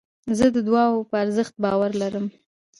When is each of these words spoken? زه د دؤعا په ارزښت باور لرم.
زه 0.37 0.45
د 0.55 0.57
دؤعا 0.67 0.85
په 1.09 1.15
ارزښت 1.23 1.55
باور 1.63 1.91
لرم. 2.01 2.25